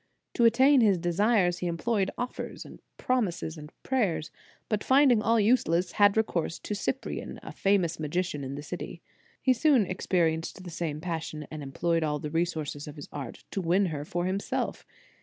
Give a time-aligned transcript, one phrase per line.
[0.33, 2.65] To attain his desires, he employed offers,
[2.97, 4.31] promises and prayers,
[4.67, 9.03] but finding all useless, had recourse to Cyprian, a famous magician in the city.
[9.43, 13.61] He soon experienced the same passion, and employed all the resources of his art to
[13.61, 14.87] win her for himself.